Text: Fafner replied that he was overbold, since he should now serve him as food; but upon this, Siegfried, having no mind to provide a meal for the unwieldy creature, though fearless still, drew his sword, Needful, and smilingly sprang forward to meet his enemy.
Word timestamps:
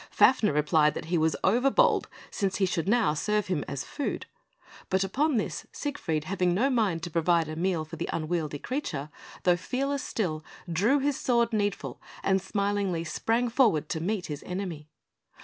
Fafner 0.09 0.51
replied 0.51 0.95
that 0.95 1.05
he 1.13 1.17
was 1.19 1.35
overbold, 1.43 2.07
since 2.31 2.55
he 2.55 2.65
should 2.65 2.89
now 2.89 3.13
serve 3.13 3.45
him 3.45 3.63
as 3.67 3.83
food; 3.83 4.25
but 4.89 5.03
upon 5.03 5.37
this, 5.37 5.67
Siegfried, 5.71 6.23
having 6.23 6.55
no 6.55 6.71
mind 6.71 7.03
to 7.03 7.11
provide 7.11 7.47
a 7.47 7.55
meal 7.55 7.85
for 7.85 7.97
the 7.97 8.09
unwieldy 8.11 8.57
creature, 8.57 9.11
though 9.43 9.55
fearless 9.55 10.01
still, 10.03 10.43
drew 10.67 10.97
his 10.97 11.19
sword, 11.19 11.53
Needful, 11.53 12.01
and 12.23 12.41
smilingly 12.41 13.03
sprang 13.03 13.47
forward 13.47 13.89
to 13.89 14.01
meet 14.01 14.25
his 14.25 14.41
enemy. 14.41 14.89